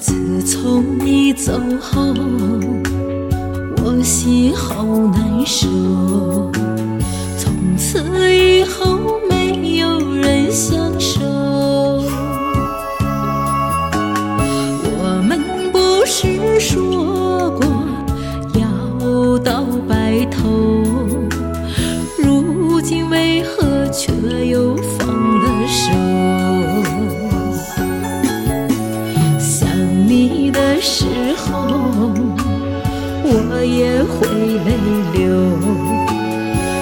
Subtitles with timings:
[0.00, 2.14] 自从你走后，
[3.84, 4.82] 我心好
[5.12, 5.68] 难受。
[7.36, 8.02] 从此
[8.34, 8.98] 以后，
[31.40, 32.12] 后，
[33.24, 33.28] 我
[33.64, 34.16] 也会
[34.66, 34.68] 泪
[35.14, 35.18] 流。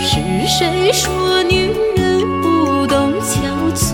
[0.00, 0.10] 是
[0.46, 2.00] 谁说女人
[2.42, 3.32] 不懂憔
[3.74, 3.86] 悴？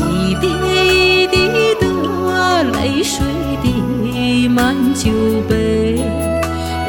[0.00, 0.44] 一滴
[0.82, 1.36] 一滴
[1.80, 1.84] 的
[2.72, 3.16] 泪水
[3.62, 5.10] 滴满酒
[5.48, 6.02] 杯，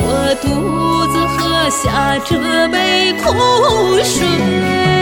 [0.02, 0.08] 我
[0.42, 0.46] 独
[1.12, 1.38] 自喝
[1.70, 2.30] 下这
[2.70, 3.24] 杯苦
[4.04, 4.99] 水。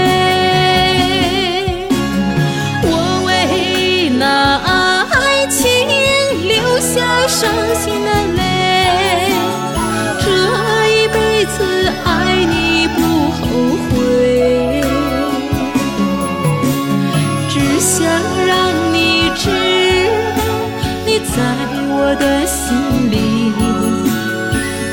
[22.67, 22.75] 心
[23.09, 23.15] 里，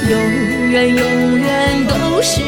[0.08, 2.40] 永远永远都是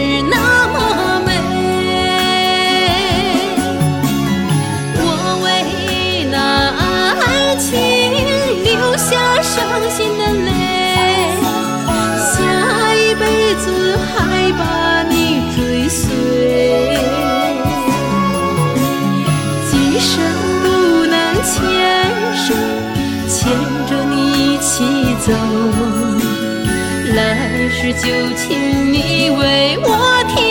[27.79, 30.46] 是就请你为我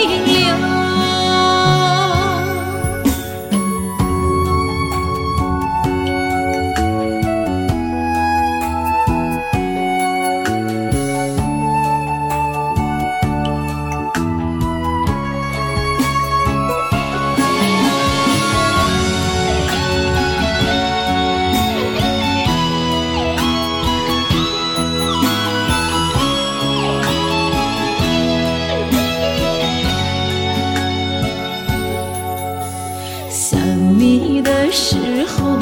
[34.78, 34.94] 时
[35.24, 35.56] 候，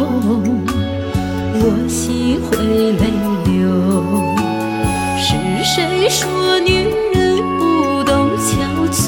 [1.54, 2.56] 我心会
[2.98, 3.04] 泪
[3.46, 3.52] 流。
[5.16, 5.26] 是
[5.62, 8.50] 谁说女人不懂憔
[8.90, 8.98] 悴？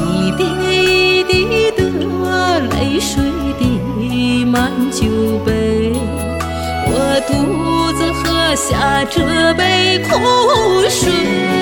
[0.00, 0.40] 一滴
[1.20, 1.78] 一滴的
[2.70, 3.22] 泪水
[3.58, 5.04] 滴满酒
[5.44, 5.92] 杯，
[6.86, 10.08] 我独自喝下这杯苦
[10.88, 11.59] 水。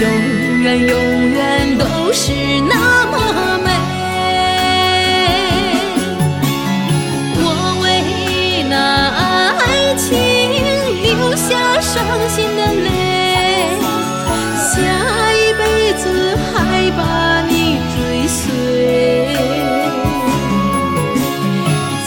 [0.00, 2.32] 永远永远都是
[2.68, 3.14] 那么
[3.62, 3.68] 美。
[7.36, 7.44] 我
[7.82, 7.84] 为
[8.70, 8.74] 那
[9.58, 9.62] 爱
[9.96, 10.08] 情
[11.02, 11.92] 流下伤
[12.30, 12.88] 心的泪，
[14.70, 14.72] 下
[15.34, 15.60] 一辈
[15.98, 16.02] 子
[16.50, 17.00] 还把
[17.46, 17.52] 你
[17.94, 18.40] 追随。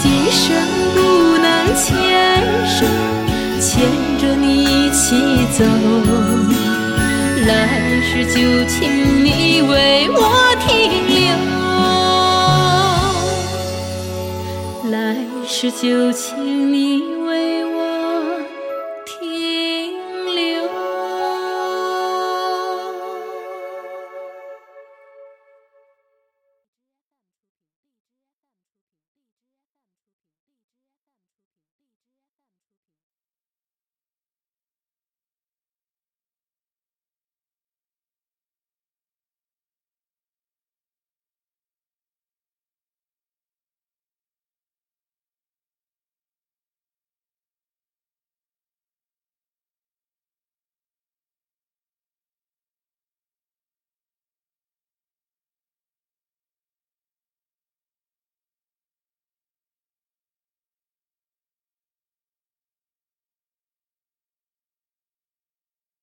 [0.01, 0.41] 今生
[0.95, 0.97] 不
[1.37, 1.85] 能牵
[2.65, 2.87] 手，
[3.59, 3.71] 牵
[4.17, 5.63] 着你一起走。
[8.13, 10.21] 来世就请你为我
[10.59, 10.69] 停
[11.09, 11.33] 留。
[14.91, 15.17] 来
[15.47, 17.12] 世就请你